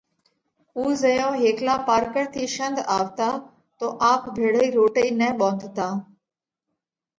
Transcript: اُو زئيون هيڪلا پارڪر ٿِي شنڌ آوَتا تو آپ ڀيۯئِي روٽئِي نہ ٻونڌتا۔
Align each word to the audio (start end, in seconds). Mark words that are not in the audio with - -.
اُو 0.77 0.83
زئيون 1.01 1.33
هيڪلا 1.43 1.75
پارڪر 1.87 2.23
ٿِي 2.33 2.43
شنڌ 2.55 2.75
آوَتا 2.97 3.29
تو 3.79 3.85
آپ 4.11 4.21
ڀيۯئِي 4.35 4.67
روٽئِي 4.75 5.07
نہ 5.19 5.27
ٻونڌتا۔ 5.39 5.87